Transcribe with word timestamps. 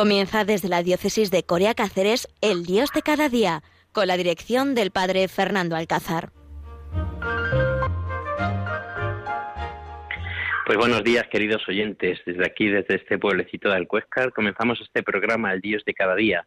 Comienza 0.00 0.46
desde 0.46 0.70
la 0.70 0.82
diócesis 0.82 1.30
de 1.30 1.42
Corea 1.42 1.74
Cáceres 1.74 2.26
El 2.40 2.64
Dios 2.64 2.88
de 2.94 3.02
cada 3.02 3.28
día, 3.28 3.62
con 3.92 4.06
la 4.06 4.16
dirección 4.16 4.74
del 4.74 4.92
padre 4.92 5.28
Fernando 5.28 5.76
Alcázar. 5.76 6.30
Pues 10.64 10.78
buenos 10.78 11.04
días, 11.04 11.24
queridos 11.30 11.68
oyentes. 11.68 12.18
Desde 12.24 12.46
aquí, 12.46 12.68
desde 12.68 12.94
este 12.94 13.18
pueblecito 13.18 13.68
de 13.68 13.76
Alcuéscar, 13.76 14.32
comenzamos 14.32 14.80
este 14.80 15.02
programa 15.02 15.52
El 15.52 15.60
Dios 15.60 15.84
de 15.84 15.92
cada 15.92 16.14
día, 16.14 16.46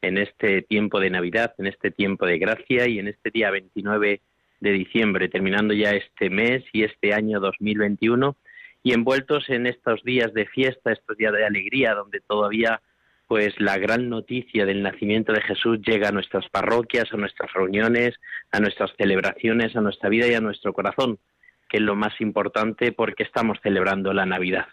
en 0.00 0.16
este 0.16 0.62
tiempo 0.62 0.98
de 0.98 1.10
Navidad, 1.10 1.54
en 1.58 1.66
este 1.66 1.90
tiempo 1.90 2.24
de 2.24 2.38
gracia 2.38 2.88
y 2.88 3.00
en 3.00 3.08
este 3.08 3.30
día 3.30 3.50
29 3.50 4.22
de 4.60 4.70
diciembre, 4.70 5.28
terminando 5.28 5.74
ya 5.74 5.90
este 5.90 6.30
mes 6.30 6.64
y 6.72 6.84
este 6.84 7.12
año 7.12 7.38
2021 7.38 8.34
y 8.82 8.94
envueltos 8.94 9.50
en 9.50 9.66
estos 9.66 10.02
días 10.04 10.32
de 10.32 10.46
fiesta, 10.46 10.90
estos 10.92 11.18
días 11.18 11.34
de 11.34 11.44
alegría, 11.44 11.92
donde 11.92 12.20
todavía 12.20 12.80
pues 13.26 13.58
la 13.58 13.78
gran 13.78 14.08
noticia 14.08 14.66
del 14.66 14.82
nacimiento 14.82 15.32
de 15.32 15.42
Jesús 15.42 15.78
llega 15.84 16.08
a 16.08 16.12
nuestras 16.12 16.48
parroquias, 16.48 17.12
a 17.12 17.16
nuestras 17.16 17.52
reuniones, 17.52 18.14
a 18.52 18.60
nuestras 18.60 18.92
celebraciones, 18.96 19.74
a 19.76 19.80
nuestra 19.80 20.08
vida 20.08 20.26
y 20.28 20.34
a 20.34 20.40
nuestro 20.40 20.72
corazón 20.72 21.18
que 21.68 21.78
es 21.78 21.82
lo 21.82 21.96
más 21.96 22.20
importante 22.20 22.92
porque 22.92 23.22
estamos 23.22 23.58
celebrando 23.62 24.12
la 24.12 24.26
Navidad. 24.26 24.66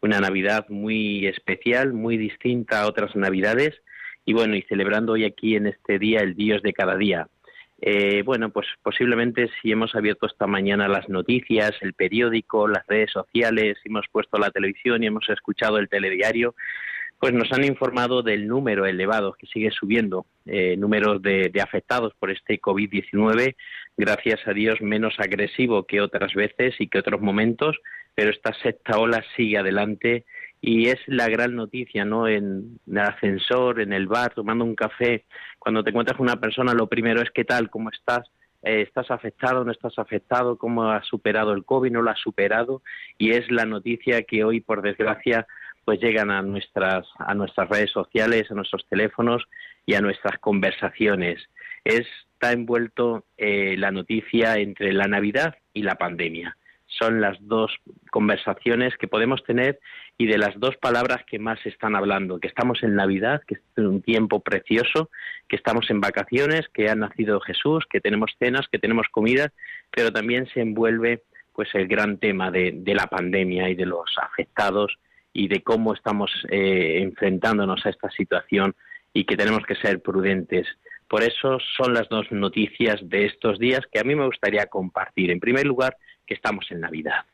Una 0.00 0.20
Navidad 0.20 0.66
muy 0.68 1.26
especial, 1.26 1.92
muy 1.92 2.16
distinta 2.16 2.80
a 2.80 2.86
otras 2.86 3.14
Navidades 3.16 3.74
y 4.24 4.32
bueno, 4.32 4.56
y 4.56 4.62
celebrando 4.62 5.12
hoy 5.12 5.24
aquí 5.24 5.56
en 5.56 5.66
este 5.66 5.98
día 5.98 6.20
el 6.20 6.34
Dios 6.34 6.62
de 6.62 6.72
cada 6.72 6.96
día. 6.96 7.28
Eh, 7.80 8.22
bueno, 8.22 8.50
pues 8.50 8.66
posiblemente 8.82 9.50
si 9.60 9.70
hemos 9.70 9.94
abierto 9.94 10.26
esta 10.26 10.46
mañana 10.46 10.88
las 10.88 11.08
noticias, 11.10 11.72
el 11.82 11.92
periódico, 11.92 12.66
las 12.68 12.86
redes 12.86 13.10
sociales, 13.12 13.76
hemos 13.84 14.06
puesto 14.10 14.38
la 14.38 14.50
televisión 14.50 15.02
y 15.02 15.08
hemos 15.08 15.28
escuchado 15.28 15.78
el 15.78 15.90
telediario, 15.90 16.54
pues 17.18 17.32
nos 17.32 17.50
han 17.52 17.64
informado 17.64 18.22
del 18.22 18.46
número 18.46 18.86
elevado 18.86 19.32
que 19.32 19.46
sigue 19.46 19.70
subiendo, 19.70 20.26
eh, 20.44 20.76
números 20.76 21.22
de, 21.22 21.50
afectados 21.62 22.12
por 22.18 22.30
este 22.30 22.60
COVID-19, 22.60 23.56
gracias 23.96 24.40
a 24.46 24.52
Dios 24.52 24.80
menos 24.82 25.14
agresivo 25.18 25.86
que 25.86 26.00
otras 26.00 26.34
veces 26.34 26.74
y 26.78 26.88
que 26.88 26.98
otros 26.98 27.20
momentos, 27.20 27.76
pero 28.14 28.30
esta 28.30 28.52
sexta 28.62 28.98
ola 28.98 29.24
sigue 29.34 29.58
adelante 29.58 30.24
y 30.60 30.88
es 30.88 30.98
la 31.06 31.28
gran 31.28 31.54
noticia, 31.54 32.04
¿no? 32.04 32.28
En 32.28 32.80
el 32.86 32.98
ascensor, 32.98 33.80
en 33.80 33.92
el 33.92 34.06
bar, 34.06 34.34
tomando 34.34 34.64
un 34.64 34.74
café, 34.74 35.24
cuando 35.58 35.82
te 35.82 35.90
encuentras 35.90 36.16
con 36.16 36.26
una 36.26 36.40
persona, 36.40 36.74
lo 36.74 36.88
primero 36.88 37.22
es 37.22 37.30
qué 37.30 37.44
tal, 37.44 37.70
cómo 37.70 37.90
estás, 37.90 38.30
eh, 38.62 38.82
estás 38.82 39.10
afectado, 39.10 39.64
no 39.64 39.70
estás 39.70 39.98
afectado, 39.98 40.58
cómo 40.58 40.90
has 40.90 41.06
superado 41.06 41.52
el 41.52 41.64
COVID, 41.64 41.92
no 41.92 42.02
lo 42.02 42.10
has 42.10 42.20
superado, 42.20 42.82
y 43.16 43.30
es 43.30 43.50
la 43.50 43.64
noticia 43.64 44.22
que 44.22 44.44
hoy, 44.44 44.60
por 44.60 44.82
desgracia, 44.82 45.46
pues 45.86 46.00
llegan 46.00 46.32
a 46.32 46.42
nuestras, 46.42 47.06
a 47.16 47.32
nuestras 47.34 47.68
redes 47.68 47.92
sociales, 47.92 48.50
a 48.50 48.54
nuestros 48.54 48.84
teléfonos 48.88 49.44
y 49.86 49.94
a 49.94 50.00
nuestras 50.00 50.36
conversaciones. 50.40 51.40
Está 51.84 52.50
envuelto 52.50 53.24
eh, 53.38 53.76
la 53.78 53.92
noticia 53.92 54.56
entre 54.56 54.92
la 54.92 55.06
Navidad 55.06 55.54
y 55.72 55.82
la 55.82 55.94
pandemia. 55.94 56.56
Son 56.88 57.20
las 57.20 57.38
dos 57.40 57.72
conversaciones 58.10 58.96
que 58.96 59.06
podemos 59.06 59.44
tener 59.44 59.78
y 60.18 60.26
de 60.26 60.38
las 60.38 60.58
dos 60.58 60.76
palabras 60.76 61.22
que 61.24 61.38
más 61.38 61.64
están 61.64 61.94
hablando, 61.94 62.40
que 62.40 62.48
estamos 62.48 62.82
en 62.82 62.96
Navidad, 62.96 63.42
que 63.46 63.54
es 63.54 63.60
un 63.76 64.02
tiempo 64.02 64.40
precioso, 64.40 65.10
que 65.48 65.54
estamos 65.54 65.88
en 65.90 66.00
vacaciones, 66.00 66.66
que 66.74 66.90
ha 66.90 66.96
nacido 66.96 67.38
Jesús, 67.38 67.86
que 67.88 68.00
tenemos 68.00 68.32
cenas, 68.40 68.66
que 68.72 68.80
tenemos 68.80 69.06
comida, 69.12 69.52
pero 69.94 70.12
también 70.12 70.48
se 70.52 70.62
envuelve 70.62 71.22
pues 71.52 71.68
el 71.74 71.86
gran 71.86 72.18
tema 72.18 72.50
de, 72.50 72.72
de 72.74 72.94
la 72.94 73.06
pandemia 73.06 73.70
y 73.70 73.76
de 73.76 73.86
los 73.86 74.16
afectados 74.20 74.98
y 75.36 75.48
de 75.48 75.62
cómo 75.62 75.92
estamos 75.92 76.30
eh, 76.48 77.00
enfrentándonos 77.02 77.84
a 77.84 77.90
esta 77.90 78.10
situación 78.10 78.74
y 79.12 79.24
que 79.24 79.36
tenemos 79.36 79.64
que 79.66 79.74
ser 79.74 80.00
prudentes. 80.00 80.66
Por 81.08 81.22
eso 81.22 81.58
son 81.76 81.92
las 81.92 82.08
dos 82.08 82.32
noticias 82.32 82.96
de 83.02 83.26
estos 83.26 83.58
días 83.58 83.82
que 83.92 84.00
a 84.00 84.04
mí 84.04 84.14
me 84.14 84.24
gustaría 84.24 84.64
compartir. 84.66 85.30
En 85.30 85.38
primer 85.38 85.66
lugar, 85.66 85.98
que 86.26 86.32
estamos 86.32 86.66
en 86.70 86.80
Navidad. 86.80 87.26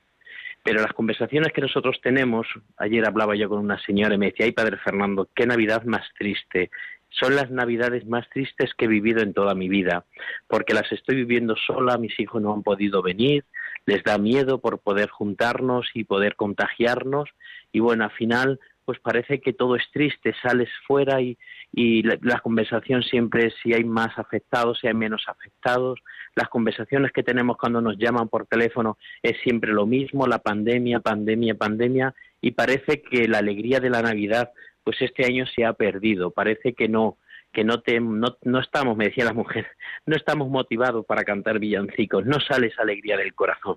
Pero 0.65 0.83
las 0.83 0.93
conversaciones 0.93 1.53
que 1.53 1.61
nosotros 1.61 2.01
tenemos, 2.03 2.49
ayer 2.77 3.07
hablaba 3.07 3.37
yo 3.37 3.49
con 3.49 3.61
una 3.61 3.81
señora 3.83 4.17
y 4.17 4.19
me 4.19 4.27
decía, 4.27 4.47
ay 4.47 4.53
Padre 4.53 4.79
Fernando, 4.79 5.29
qué 5.33 5.47
Navidad 5.47 5.85
más 5.85 6.07
triste. 6.19 6.71
Son 7.09 7.37
las 7.37 7.51
Navidades 7.53 8.05
más 8.07 8.29
tristes 8.31 8.75
que 8.75 8.87
he 8.87 8.89
vivido 8.89 9.23
en 9.23 9.33
toda 9.33 9.55
mi 9.55 9.69
vida, 9.69 10.05
porque 10.49 10.75
las 10.75 10.91
estoy 10.91 11.17
viviendo 11.17 11.55
sola, 11.57 11.99
mis 11.99 12.19
hijos 12.19 12.43
no 12.43 12.53
han 12.53 12.62
podido 12.62 13.01
venir, 13.01 13.45
les 13.87 14.03
da 14.04 14.19
miedo 14.19 14.60
por 14.60 14.81
poder 14.81 15.09
juntarnos 15.09 15.88
y 15.94 16.04
poder 16.04 16.37
contagiarnos. 16.37 17.28
Y 17.72 17.81
bueno, 17.81 18.04
al 18.04 18.12
final 18.12 18.60
pues 18.84 18.98
parece 18.98 19.41
que 19.41 19.53
todo 19.53 19.76
es 19.76 19.84
triste, 19.93 20.34
sales 20.43 20.69
fuera 20.87 21.20
y, 21.20 21.38
y 21.72 22.03
la, 22.03 22.41
conversación 22.41 23.03
siempre 23.03 23.47
es 23.47 23.54
si 23.62 23.72
hay 23.72 23.84
más 23.84 24.19
afectados, 24.19 24.78
si 24.81 24.88
hay 24.88 24.94
menos 24.94 25.25
afectados. 25.28 26.00
Las 26.34 26.48
conversaciones 26.48 27.12
que 27.12 27.22
tenemos 27.22 27.56
cuando 27.56 27.81
nos 27.81 27.97
llaman 27.97 28.28
por 28.28 28.47
teléfono 28.47 28.98
es 29.22 29.41
siempre 29.43 29.72
lo 29.72 29.87
mismo, 29.87 30.26
la 30.26 30.38
pandemia, 30.38 31.00
pandemia, 31.00 31.54
pandemia, 31.54 32.14
y 32.41 32.53
parece 32.53 33.03
que 33.03 33.28
la 33.28 33.38
alegría 33.38 33.78
de 33.78 33.91
la 33.91 34.03
Navidad, 34.03 34.50
pues 34.82 35.00
este 35.00 35.25
año 35.25 35.47
se 35.47 35.64
ha 35.64 35.75
perdido, 35.75 36.31
parece 36.31 36.72
que 36.72 36.88
no, 36.88 37.19
que 37.53 37.65
no, 37.65 37.81
te, 37.81 38.01
no, 38.01 38.37
no 38.43 38.61
estamos, 38.61 38.97
me 38.97 39.07
decía 39.07 39.25
la 39.25 39.33
mujer, 39.33 39.67
no 40.07 40.17
estamos 40.17 40.49
motivados 40.49 41.05
para 41.07 41.25
cantar 41.25 41.59
villancicos, 41.59 42.25
no 42.25 42.41
sale 42.41 42.69
esa 42.69 42.83
alegría 42.83 43.17
del 43.17 43.35
corazón. 43.35 43.77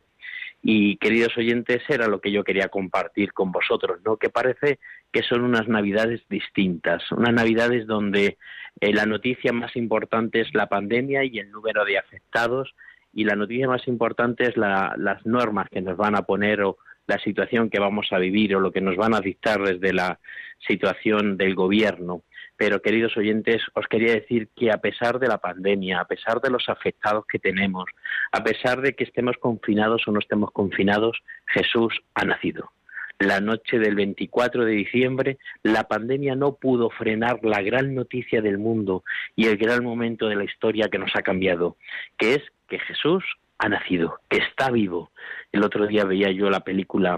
Y 0.67 0.97
queridos 0.97 1.37
oyentes, 1.37 1.83
era 1.89 2.07
lo 2.07 2.19
que 2.19 2.31
yo 2.31 2.43
quería 2.43 2.69
compartir 2.69 3.33
con 3.33 3.51
vosotros, 3.51 3.99
¿no? 4.03 4.17
Que 4.17 4.29
parece 4.29 4.79
que 5.11 5.21
son 5.21 5.43
unas 5.43 5.67
navidades 5.67 6.21
distintas, 6.27 7.11
unas 7.11 7.33
navidades 7.33 7.85
donde 7.85 8.37
eh, 8.81 8.93
la 8.93 9.05
noticia 9.05 9.53
más 9.53 9.75
importante 9.75 10.41
es 10.41 10.53
la 10.55 10.67
pandemia 10.67 11.23
y 11.23 11.37
el 11.37 11.51
número 11.51 11.85
de 11.85 11.99
afectados 11.99 12.73
y 13.13 13.23
la 13.25 13.35
noticia 13.35 13.67
más 13.67 13.87
importante 13.87 14.45
es 14.45 14.57
las 14.57 15.25
normas 15.25 15.69
que 15.69 15.81
nos 15.81 15.95
van 15.97 16.15
a 16.15 16.23
poner 16.23 16.63
o 16.63 16.77
la 17.07 17.19
situación 17.19 17.69
que 17.69 17.79
vamos 17.79 18.07
a 18.11 18.17
vivir 18.17 18.55
o 18.55 18.59
lo 18.59 18.71
que 18.71 18.81
nos 18.81 18.97
van 18.97 19.13
a 19.13 19.21
dictar 19.21 19.61
desde 19.61 19.93
la 19.93 20.19
situación 20.67 21.37
del 21.37 21.55
gobierno. 21.55 22.23
Pero, 22.57 22.81
queridos 22.81 23.17
oyentes, 23.17 23.61
os 23.73 23.85
quería 23.87 24.13
decir 24.13 24.47
que 24.55 24.71
a 24.71 24.77
pesar 24.77 25.19
de 25.19 25.27
la 25.27 25.39
pandemia, 25.39 25.99
a 25.99 26.05
pesar 26.05 26.39
de 26.41 26.49
los 26.49 26.69
afectados 26.69 27.25
que 27.27 27.39
tenemos, 27.39 27.85
a 28.31 28.43
pesar 28.43 28.81
de 28.81 28.93
que 28.93 29.03
estemos 29.03 29.35
confinados 29.37 30.07
o 30.07 30.11
no 30.11 30.19
estemos 30.19 30.51
confinados, 30.51 31.17
Jesús 31.47 31.93
ha 32.13 32.23
nacido. 32.23 32.71
La 33.19 33.39
noche 33.39 33.79
del 33.79 33.95
24 33.95 34.65
de 34.65 34.73
diciembre, 34.73 35.37
la 35.63 35.85
pandemia 35.85 36.35
no 36.35 36.55
pudo 36.55 36.89
frenar 36.89 37.39
la 37.43 37.61
gran 37.61 37.95
noticia 37.95 38.41
del 38.41 38.57
mundo 38.57 39.03
y 39.35 39.47
el 39.47 39.57
gran 39.57 39.83
momento 39.83 40.27
de 40.27 40.35
la 40.35 40.43
historia 40.43 40.89
que 40.89 40.99
nos 40.99 41.11
ha 41.15 41.21
cambiado, 41.21 41.77
que 42.17 42.35
es 42.35 42.43
que 42.67 42.79
Jesús 42.79 43.23
ha 43.57 43.69
nacido, 43.69 44.19
que 44.29 44.37
está 44.37 44.69
vivo. 44.69 45.11
El 45.51 45.63
otro 45.63 45.87
día 45.87 46.03
veía 46.03 46.31
yo 46.31 46.49
la 46.49 46.59
película 46.61 47.17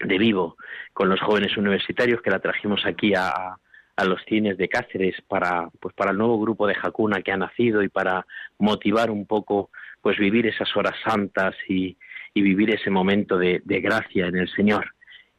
de 0.00 0.18
Vivo 0.18 0.56
con 0.92 1.08
los 1.08 1.20
jóvenes 1.20 1.56
universitarios 1.56 2.20
que 2.20 2.30
la 2.30 2.40
trajimos 2.40 2.84
aquí 2.84 3.14
a, 3.14 3.56
a 3.96 4.04
los 4.04 4.20
cines 4.24 4.56
de 4.56 4.68
Cáceres 4.68 5.14
para 5.28 5.68
pues 5.80 5.94
para 5.94 6.10
el 6.10 6.18
nuevo 6.18 6.40
grupo 6.40 6.66
de 6.66 6.74
Jacuna 6.74 7.22
que 7.22 7.32
ha 7.32 7.36
nacido 7.36 7.82
y 7.82 7.88
para 7.88 8.26
motivar 8.58 9.10
un 9.10 9.26
poco 9.26 9.70
pues 10.00 10.18
vivir 10.18 10.46
esas 10.46 10.76
horas 10.76 10.94
santas 11.04 11.54
y, 11.68 11.96
y 12.34 12.42
vivir 12.42 12.74
ese 12.74 12.90
momento 12.90 13.38
de, 13.38 13.62
de, 13.64 13.80
gracia 13.80 14.26
en 14.26 14.36
el 14.36 14.48
Señor. 14.50 14.94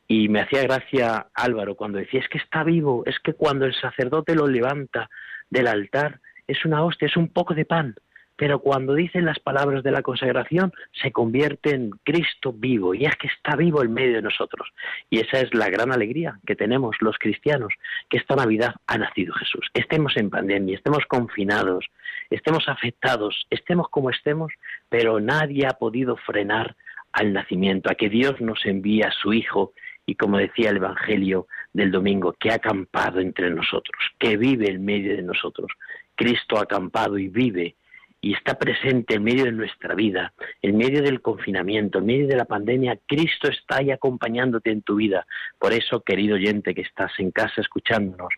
Y 0.07 0.29
me 0.29 0.41
hacía 0.41 0.63
gracia 0.63 1.27
Álvaro 1.33 1.75
cuando 1.75 1.99
decía 1.99 2.19
es 2.19 2.29
que 2.29 2.37
está 2.37 2.63
vivo, 2.63 3.03
es 3.05 3.19
que 3.19 3.33
cuando 3.33 3.65
el 3.65 3.75
sacerdote 3.75 4.35
lo 4.35 4.47
levanta 4.47 5.09
del 5.49 5.67
altar 5.67 6.19
es 6.47 6.63
una 6.65 6.83
hostia, 6.83 7.07
es 7.07 7.17
un 7.17 7.29
poco 7.29 7.53
de 7.53 7.65
pan, 7.65 7.95
pero 8.35 8.59
cuando 8.59 8.93
dicen 8.93 9.25
las 9.25 9.39
palabras 9.39 9.83
de 9.83 9.91
la 9.91 10.01
consagración 10.01 10.73
se 10.91 11.11
convierte 11.11 11.73
en 11.73 11.91
Cristo 12.03 12.53
vivo 12.53 12.93
y 12.93 13.05
es 13.05 13.15
que 13.15 13.27
está 13.27 13.55
vivo 13.55 13.81
en 13.83 13.93
medio 13.93 14.15
de 14.15 14.21
nosotros. 14.21 14.67
Y 15.09 15.19
esa 15.19 15.39
es 15.39 15.53
la 15.53 15.69
gran 15.69 15.91
alegría 15.91 16.39
que 16.45 16.55
tenemos 16.55 16.95
los 16.99 17.17
cristianos, 17.17 17.73
que 18.09 18.17
esta 18.17 18.35
Navidad 18.35 18.75
ha 18.87 18.97
nacido 18.97 19.33
Jesús. 19.33 19.67
Estemos 19.73 20.17
en 20.17 20.29
pandemia, 20.29 20.75
estemos 20.75 21.05
confinados, 21.07 21.85
estemos 22.29 22.67
afectados, 22.67 23.47
estemos 23.49 23.89
como 23.89 24.09
estemos, 24.09 24.51
pero 24.89 25.19
nadie 25.19 25.65
ha 25.67 25.73
podido 25.73 26.17
frenar 26.17 26.75
al 27.13 27.31
nacimiento, 27.31 27.89
a 27.89 27.95
que 27.95 28.09
Dios 28.09 28.41
nos 28.41 28.65
envía 28.65 29.07
a 29.07 29.11
su 29.11 29.33
Hijo 29.33 29.73
y 30.05 30.15
como 30.15 30.37
decía 30.37 30.69
el 30.69 30.77
Evangelio 30.77 31.47
del 31.73 31.91
domingo, 31.91 32.33
que 32.33 32.51
ha 32.51 32.55
acampado 32.55 33.19
entre 33.19 33.49
nosotros, 33.49 33.97
que 34.19 34.37
vive 34.37 34.69
en 34.69 34.83
medio 34.83 35.15
de 35.15 35.23
nosotros. 35.23 35.71
Cristo 36.15 36.57
ha 36.57 36.63
acampado 36.63 37.17
y 37.17 37.29
vive 37.29 37.75
y 38.25 38.33
está 38.33 38.57
presente 38.57 39.13
en 39.13 39.23
medio 39.23 39.45
de 39.45 39.51
nuestra 39.51 39.93
vida, 39.93 40.33
en 40.63 40.77
medio 40.77 41.03
del 41.03 41.21
confinamiento, 41.21 41.99
en 41.99 42.07
medio 42.07 42.27
de 42.27 42.35
la 42.35 42.45
pandemia, 42.45 42.97
Cristo 43.05 43.47
está 43.47 43.77
ahí 43.77 43.91
acompañándote 43.91 44.71
en 44.71 44.81
tu 44.81 44.95
vida. 44.95 45.27
Por 45.59 45.73
eso, 45.73 46.01
querido 46.01 46.33
oyente 46.33 46.73
que 46.73 46.81
estás 46.81 47.11
en 47.19 47.29
casa 47.29 47.61
escuchándonos, 47.61 48.33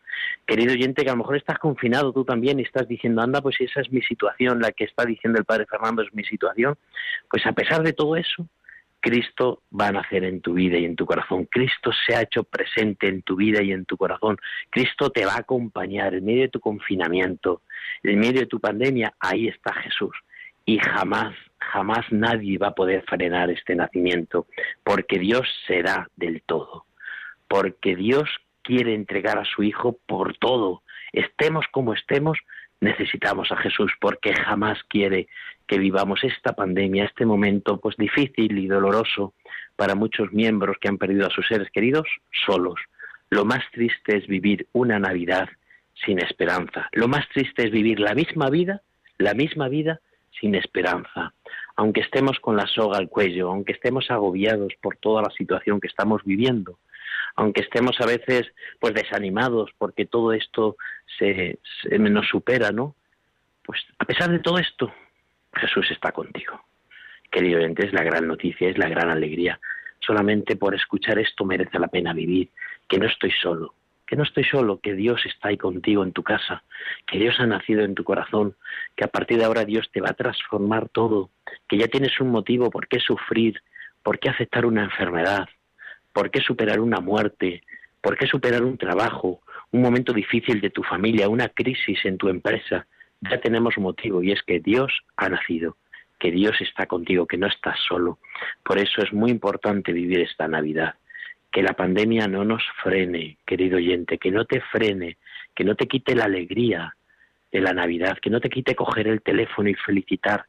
querido 0.45 0.74
oyente 0.74 1.06
que 1.06 1.10
a 1.10 1.13
lo 1.13 1.19
mejor 1.19 1.38
estás 1.38 1.57
confinado 1.57 2.12
tú 2.12 2.25
también 2.25 2.60
y 2.60 2.63
estás 2.63 2.86
diciendo, 2.86 3.22
anda, 3.22 3.42
pues 3.42 3.62
esa 3.62 3.80
es 3.80 3.89
mi 3.89 4.01
situación, 4.01 4.60
la 4.60 4.74
que 4.74 4.84
está 4.84 5.06
diciendo 5.06 5.39
el 5.39 5.45
Padre 5.45 5.66
Fernando 5.66 6.01
es 6.01 6.13
mi 6.13 6.25
situación, 6.25 6.75
pues 7.31 7.45
a 7.45 7.54
pesar 7.54 7.81
de 7.81 7.94
todo 7.94 8.18
eso, 8.18 8.45
Cristo 9.00 9.64
va 9.80 9.88
a 9.88 9.92
nacer 9.92 10.24
en 10.24 10.42
tu 10.42 10.54
vida 10.54 10.78
y 10.78 10.86
en 10.86 10.96
tu 10.96 11.06
corazón. 11.06 11.48
Cristo 11.50 11.92
se 12.06 12.16
ha 12.16 12.22
hecho 12.22 12.44
presente 12.44 13.08
en 13.08 13.22
tu 13.22 13.36
vida 13.36 13.62
y 13.62 13.72
en 13.72 13.86
tu 13.86 13.98
corazón. 13.98 14.38
Cristo 14.70 15.10
te 15.10 15.26
va 15.26 15.34
a 15.34 15.40
acompañar 15.40 16.14
en 16.16 16.26
medio 16.26 16.42
de 16.44 16.50
tu 16.50 16.60
confinamiento, 16.60 17.62
en 18.04 18.20
medio 18.20 18.42
de 18.42 18.48
tu 18.48 18.60
pandemia. 18.60 19.14
Ahí 19.20 19.48
está 19.48 19.74
Jesús. 19.74 20.16
Y 20.66 20.80
jamás, 20.80 21.34
jamás 21.60 22.06
nadie 22.12 22.58
va 22.58 22.70
a 22.70 22.76
poder 22.76 23.04
frenar 23.08 23.50
este 23.50 23.76
nacimiento, 23.76 24.48
porque 24.84 25.20
Dios 25.20 25.48
será 25.66 26.10
del 26.16 26.42
todo. 26.42 26.86
Porque 27.48 27.96
Dios 27.96 28.30
quiere 28.64 28.94
entregar 28.94 29.38
a 29.38 29.46
su 29.46 29.64
Hijo 29.64 29.98
por 30.06 30.38
todo. 30.38 30.84
Estemos 31.14 31.66
como 31.72 31.94
estemos, 31.94 32.38
necesitamos 32.82 33.52
a 33.52 33.58
Jesús, 33.58 33.92
porque 34.00 34.34
jamás 34.34 34.80
quiere 34.88 35.28
que 35.68 35.78
vivamos 35.78 36.24
esta 36.24 36.54
pandemia, 36.54 37.06
este 37.06 37.26
momento 37.26 37.80
pues 37.80 37.98
difícil 37.98 38.58
y 38.58 38.68
doloroso 38.68 39.34
para 39.76 39.96
muchos 39.96 40.32
miembros 40.32 40.78
que 40.80 40.88
han 40.88 40.98
perdido 40.98 41.28
a 41.28 41.32
sus 41.32 41.48
seres 41.48 41.70
queridos 41.72 42.08
solos. 42.46 42.80
Lo 43.30 43.46
más 43.46 43.64
triste 43.72 44.18
es 44.18 44.28
vivir 44.28 44.68
una 44.74 45.00
Navidad 45.00 45.50
sin 46.06 46.20
esperanza. 46.20 46.90
Lo 46.94 47.08
más 47.08 47.28
triste 47.30 47.66
es 47.66 47.72
vivir 47.72 48.00
la 48.00 48.14
misma 48.14 48.50
vida, 48.50 48.82
la 49.18 49.34
misma 49.34 49.68
vida 49.68 50.00
sin 50.40 50.56
esperanza. 50.56 51.34
Aunque 51.76 52.02
estemos 52.02 52.40
con 52.40 52.56
la 52.56 52.68
soga 52.68 52.98
al 52.98 53.10
cuello, 53.10 53.50
aunque 53.50 53.74
estemos 53.74 54.10
agobiados 54.10 54.74
por 54.82 54.98
toda 54.98 55.22
la 55.22 55.32
situación 55.32 55.80
que 55.80 55.88
estamos 55.88 56.24
viviendo, 56.24 56.80
aunque 57.38 57.62
estemos 57.62 57.95
a 58.01 58.06
veces 58.06 58.51
pues 58.80 58.94
desanimados 58.94 59.69
porque 59.78 60.06
todo 60.06 60.34
esto 60.34 60.75
se, 61.18 61.60
nos 61.98 62.28
supera, 62.28 62.72
¿no? 62.72 62.95
Pues 63.63 63.80
a 64.00 64.06
pesar 64.06 64.31
de 64.31 64.39
todo 64.39 64.57
esto, 64.57 64.92
Jesús 65.54 65.89
está 65.92 66.12
contigo. 66.12 66.60
Querido 67.31 67.60
oyente, 67.60 67.86
es 67.86 67.94
la 67.94 68.04
gran 68.04 68.28
noticia, 68.28 68.69
es 68.69 68.78
la 68.78 68.89
gran 68.89 69.10
alegría. 69.10 69.60
Solamente 70.00 70.56
por 70.56 70.74
escuchar 70.74 71.19
esto 71.19 71.45
merece 71.45 71.78
la 71.78 71.89
pena 71.89 72.12
vivir, 72.12 72.50
que 72.88 72.98
no 72.98 73.06
estoy 73.06 73.31
solo, 73.31 73.75
que 74.07 74.16
no 74.16 74.24
estoy 74.24 74.44
solo, 74.44 74.80
que 74.80 74.95
Dios 74.95 75.24
está 75.25 75.50
ahí 75.50 75.57
contigo 75.57 76.04
en 76.04 76.13
tu 76.13 76.24
casa, 76.24 76.63
que 77.06 77.19
Dios 77.19 77.40
ha 77.40 77.45
nacido 77.45 77.83
en 77.83 77.94
tu 77.94 78.04
corazón, 78.04 78.56
que 78.95 79.04
a 79.04 79.10
partir 79.10 79.38
de 79.38 79.45
ahora 79.45 79.63
Dios 79.63 79.88
te 79.92 80.01
va 80.01 80.10
a 80.10 80.13
transformar 80.13 80.90
todo, 80.90 81.30
que 81.68 81.78
ya 81.78 81.88
tienes 81.88 82.19
un 82.19 82.31
motivo 82.31 82.72
por 82.72 82.88
qué 82.88 83.00
sufrir, 83.00 83.62
por 84.01 84.18
qué 84.18 84.30
aceptar 84.30 84.66
una 84.66 84.86
enfermedad, 84.86 85.48
por 86.18 86.31
qué 86.31 86.42
superar 86.42 86.80
una 86.80 87.00
muerte, 87.00 87.62
por 88.02 88.18
qué 88.18 88.25
superar 88.25 88.64
un 88.64 88.75
trabajo, 88.75 89.40
un 89.72 89.84
momento 89.84 90.14
difícil 90.14 90.60
de 90.62 90.72
tu 90.72 90.81
familia, 90.81 91.30
una 91.30 91.50
crisis 91.50 92.04
en 92.06 92.18
tu 92.18 92.28
empresa, 92.28 92.88
ya 93.22 93.40
tenemos 93.40 93.78
motivo 93.78 94.24
y 94.24 94.31
es 94.31 94.42
que 94.42 94.60
Dios 94.60 94.92
ha 95.16 95.30
nacido, 95.30 95.78
que 96.18 96.31
Dios 96.31 96.60
está 96.60 96.88
contigo, 96.88 97.28
que 97.28 97.38
no 97.38 97.46
estás 97.46 97.78
solo. 97.88 98.18
Por 98.64 98.80
eso 98.80 99.04
es 99.04 99.14
muy 99.14 99.30
importante 99.30 99.94
vivir 99.94 100.22
esta 100.22 100.48
Navidad. 100.48 100.96
Que 101.52 101.62
la 101.62 101.74
pandemia 101.74 102.28
no 102.28 102.44
nos 102.44 102.64
frene, 102.81 103.38
querido 103.46 103.78
oyente, 103.78 104.18
que 104.18 104.31
no 104.31 104.46
te 104.46 104.60
frene, 104.60 105.18
que 105.54 105.66
no 105.66 105.75
te 105.75 105.86
quite 105.86 106.16
la 106.16 106.25
alegría 106.25 106.96
de 107.52 107.62
la 107.62 107.74
Navidad, 107.74 108.18
que 108.19 108.31
no 108.31 108.40
te 108.40 108.50
quite 108.50 108.74
coger 108.74 109.08
el 109.08 109.22
teléfono 109.22 109.69
y 109.69 109.75
felicitar 109.75 110.46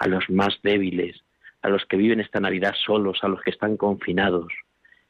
a 0.00 0.08
los 0.08 0.28
más 0.30 0.58
débiles, 0.64 1.22
a 1.62 1.68
los 1.68 1.86
que 1.86 1.96
viven 1.96 2.18
esta 2.18 2.40
Navidad 2.40 2.74
solos, 2.84 3.20
a 3.22 3.28
los 3.28 3.40
que 3.42 3.50
están 3.50 3.76
confinados. 3.76 4.52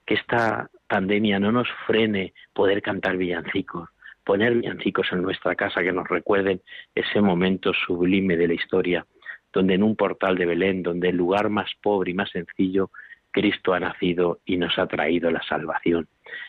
Que 0.06 0.14
esta 0.14 0.70
pandemia 0.88 1.38
no 1.38 1.52
nos 1.52 1.68
frene 1.86 2.34
poder 2.52 2.82
cantar 2.82 3.16
villancicos, 3.16 3.88
poner 4.24 4.54
villancicos 4.54 5.08
en 5.12 5.22
nuestra 5.22 5.54
casa 5.54 5.82
que 5.82 5.92
nos 5.92 6.08
recuerden 6.08 6.60
ese 6.94 7.20
momento 7.20 7.72
sublime 7.72 8.36
de 8.36 8.48
la 8.48 8.54
historia, 8.54 9.06
donde 9.52 9.74
en 9.74 9.82
un 9.82 9.96
portal 9.96 10.36
de 10.36 10.46
Belén, 10.46 10.82
donde 10.82 11.10
el 11.10 11.16
lugar 11.16 11.50
más 11.50 11.70
pobre 11.82 12.10
y 12.10 12.14
más 12.14 12.30
sencillo, 12.30 12.90
Cristo 13.32 13.72
ha 13.72 13.80
nacido 13.80 14.40
y 14.44 14.58
nos 14.58 14.78
ha 14.78 14.86
traído 14.86 15.30
la 15.30 15.42
salvación. 15.42 16.06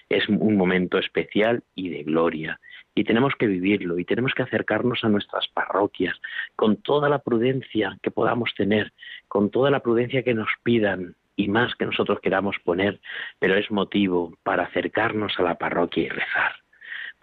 Es 0.09 0.27
un 0.29 0.57
momento 0.57 0.97
especial 0.97 1.63
y 1.75 1.89
de 1.89 2.03
gloria. 2.03 2.59
Y 2.93 3.05
tenemos 3.05 3.33
que 3.39 3.47
vivirlo 3.47 3.97
y 3.97 4.05
tenemos 4.05 4.33
que 4.35 4.43
acercarnos 4.43 5.03
a 5.03 5.09
nuestras 5.09 5.47
parroquias 5.47 6.15
con 6.55 6.77
toda 6.77 7.09
la 7.09 7.19
prudencia 7.19 7.97
que 8.03 8.11
podamos 8.11 8.53
tener, 8.55 8.93
con 9.27 9.49
toda 9.49 9.71
la 9.71 9.79
prudencia 9.79 10.23
que 10.23 10.35
nos 10.35 10.49
pidan 10.61 11.15
y 11.35 11.47
más 11.47 11.75
que 11.75 11.85
nosotros 11.85 12.19
queramos 12.21 12.57
poner, 12.63 12.99
pero 13.39 13.55
es 13.55 13.69
motivo 13.71 14.37
para 14.43 14.63
acercarnos 14.63 15.33
a 15.39 15.43
la 15.43 15.55
parroquia 15.55 16.03
y 16.03 16.09
rezar 16.09 16.63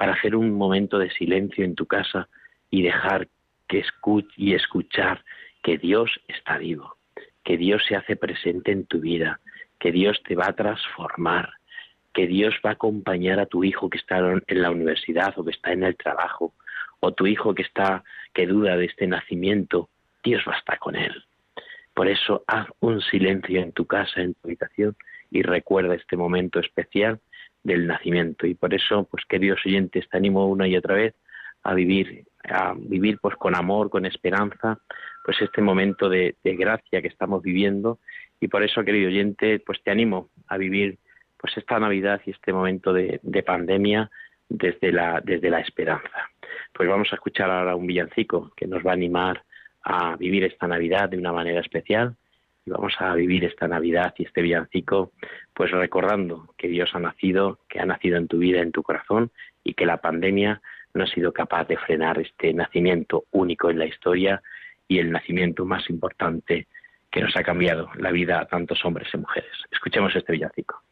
para 0.01 0.15
hacer 0.15 0.35
un 0.35 0.53
momento 0.53 0.99
de 0.99 1.11
silencio 1.11 1.63
en 1.63 1.75
tu 1.75 1.85
casa 1.85 2.31
y 2.71 2.81
dejar 2.81 3.29
que 3.69 3.81
escuche 3.81 4.33
y 4.35 4.55
escuchar 4.55 5.23
que 5.63 5.77
Dios 5.77 6.11
está 6.27 6.57
vivo, 6.57 6.97
que 7.45 7.59
Dios 7.59 7.85
se 7.87 7.97
hace 7.97 8.17
presente 8.17 8.73
en 8.73 8.87
tu 8.87 9.01
vida, 9.01 9.41
que 9.79 9.93
Dios 9.93 10.19
te 10.27 10.37
va 10.37 10.47
a 10.47 10.57
transformar, 10.57 11.51
que 12.15 12.27
Dios 12.27 12.55
va 12.65 12.71
a 12.71 12.73
acompañar 12.73 13.41
a 13.41 13.45
tu 13.45 13.63
hijo 13.63 13.91
que 13.91 13.99
está 13.99 14.21
en 14.21 14.63
la 14.63 14.71
universidad 14.71 15.39
o 15.39 15.45
que 15.45 15.51
está 15.51 15.73
en 15.73 15.83
el 15.83 15.99
trabajo, 15.99 16.55
o 17.01 17.13
tu 17.13 17.27
hijo 17.27 17.55
que 17.55 17.63
está 17.63 18.03
que 18.33 18.47
duda 18.47 18.79
de 18.79 18.87
este 18.87 19.07
nacimiento, 19.07 19.91
Dios 20.25 20.43
va 20.49 20.55
a 20.55 20.59
estar 20.61 20.79
con 20.79 20.97
él. 20.97 21.27
Por 22.01 22.09
eso 22.09 22.45
haz 22.47 22.67
un 22.81 23.03
silencio 23.03 23.61
en 23.61 23.73
tu 23.73 23.85
casa, 23.85 24.23
en 24.23 24.33
tu 24.33 24.41
habitación 24.49 24.97
y 25.31 25.43
recuerda 25.43 25.95
este 25.95 26.17
momento 26.17 26.59
especial 26.59 27.21
del 27.63 27.87
nacimiento. 27.87 28.47
Y 28.47 28.55
por 28.55 28.73
eso, 28.73 29.07
pues 29.11 29.27
queridos 29.27 29.61
oyentes, 29.67 30.09
te 30.09 30.17
animo 30.17 30.47
una 30.47 30.67
y 30.67 30.79
otra 30.79 30.95
vez 30.95 31.15
a 31.63 31.75
vivir, 31.75 32.25
a 32.45 32.73
vivir 32.75 33.19
pues 33.21 33.37
con 33.37 33.55
amor, 33.55 33.91
con 33.91 34.07
esperanza, 34.07 34.79
pues 35.27 35.43
este 35.43 35.61
momento 35.61 36.09
de, 36.09 36.35
gracia 36.43 37.03
que 37.03 37.09
estamos 37.09 37.43
viviendo. 37.43 37.99
Y 38.41 38.49
por 38.49 38.63
eso, 38.63 38.83
querido 38.83 39.09
oyente, 39.09 39.59
pues 39.61 39.83
te 39.83 39.91
animo 39.91 40.31
a 40.47 40.57
vivir 40.57 40.97
pues 41.37 41.55
esta 41.59 41.79
Navidad 41.79 42.23
y 42.25 42.31
este 42.31 42.55
momento 42.55 42.95
de, 42.95 43.21
de 43.23 43.43
pandemia 43.43 44.11
desde 44.49 44.91
la, 44.91 45.21
desde 45.23 45.51
la 45.51 45.61
esperanza. 45.61 46.31
Pues 46.73 46.89
vamos 46.89 47.09
a 47.13 47.17
escuchar 47.17 47.51
ahora 47.51 47.77
un 47.77 47.87
villancico 47.87 48.53
que 48.57 48.67
nos 48.67 48.83
va 48.87 48.93
a 48.93 48.95
animar 48.95 49.45
a 49.83 50.17
vivir 50.17 50.45
esta 50.45 50.67
Navidad 50.67 51.09
de 51.09 51.19
una 51.19 51.33
manera 51.33 51.61
especial 51.61 52.17
y 52.67 52.71
vamos 52.71 52.95
a 52.99 53.15
vivir 53.15 53.45
esta 53.45 53.67
Navidad 53.69 54.15
y 54.19 54.25
este 54.25 54.43
villancico 54.43 55.13
pues 55.55 55.71
recordando 55.71 56.55
que 56.57 56.69
Dios 56.69 56.91
ha 56.95 56.99
nacido, 56.99 57.61
que 57.69 57.81
ha 57.81 57.87
nacido 57.87 58.17
en 58.17 58.29
tu 58.29 58.39
vida, 58.39 58.61
en 58.61 58.73
tu 58.73 58.83
corazón 58.83 59.31
y 59.65 59.75
que 59.75 59.87
la 59.87 59.99
pandemia 59.99 60.61
no 60.95 61.05
ha 61.05 61.07
sido 61.07 61.33
capaz 61.33 61.67
de 61.69 61.77
frenar 61.77 62.19
este 62.19 62.53
nacimiento 62.53 63.25
único 63.31 63.71
en 63.71 63.79
la 63.79 63.87
historia 63.87 64.43
y 64.89 64.99
el 64.99 65.11
nacimiento 65.13 65.65
más 65.65 65.89
importante 65.89 66.67
que 67.11 67.21
nos 67.21 67.37
ha 67.37 67.43
cambiado 67.43 67.91
la 67.97 68.11
vida 68.11 68.41
a 68.41 68.47
tantos 68.47 68.85
hombres 68.85 69.09
y 69.13 69.19
mujeres. 69.19 69.51
Escuchemos 69.71 70.15
este 70.15 70.33
villancico. 70.33 70.83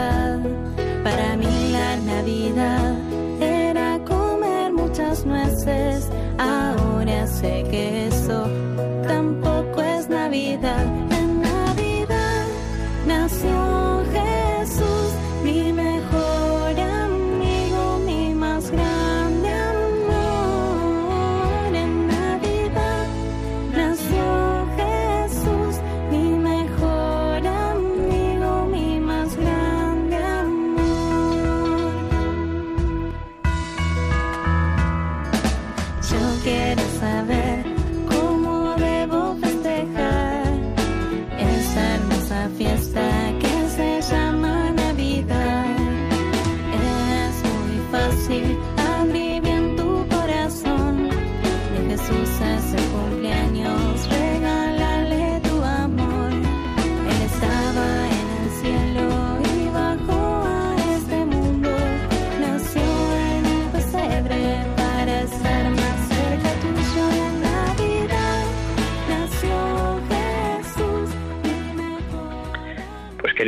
Navidad. 0.00 0.29
Yo 36.10 36.18
quiero 36.42 36.82
saber 36.98 37.49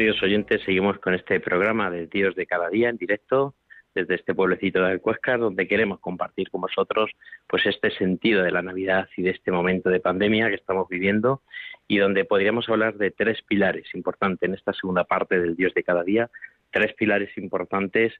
queridos 0.02 0.23
oyentes, 0.25 0.61
seguimos 0.64 0.99
con 0.99 1.14
este 1.14 1.38
programa 1.38 1.88
de 1.88 2.09
Dios 2.09 2.35
de 2.35 2.44
cada 2.44 2.68
día 2.68 2.88
en 2.88 2.97
directo 2.97 3.54
desde 3.94 4.16
este 4.16 4.35
pueblecito 4.35 4.82
de 4.82 4.99
Cuescar, 4.99 5.38
donde 5.38 5.68
queremos 5.68 6.00
compartir 6.00 6.50
con 6.50 6.62
vosotros 6.62 7.09
pues 7.47 7.64
este 7.66 7.92
sentido 7.92 8.42
de 8.42 8.50
la 8.50 8.62
Navidad 8.62 9.09
y 9.16 9.23
de 9.23 9.30
este 9.30 9.52
momento 9.52 9.90
de 9.90 10.00
pandemia 10.00 10.49
que 10.49 10.56
estamos 10.56 10.88
viviendo 10.88 11.42
y 11.87 11.99
donde 11.99 12.25
podríamos 12.25 12.68
hablar 12.68 12.94
de 12.94 13.12
tres 13.12 13.42
pilares 13.42 13.94
importantes 13.94 14.49
en 14.49 14.56
esta 14.56 14.73
segunda 14.73 15.04
parte 15.04 15.38
del 15.38 15.54
Dios 15.54 15.73
de 15.73 15.85
cada 15.85 16.02
día, 16.02 16.28
tres 16.73 16.94
pilares 16.94 17.38
importantes 17.38 18.12